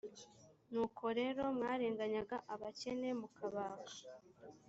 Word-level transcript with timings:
nuko 0.71 1.03
rero 1.19 1.41
mwarenganyaga 1.57 2.35
abakene 2.53 3.09
mukabaka 3.19 3.91